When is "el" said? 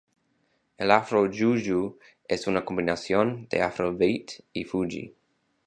0.79-0.89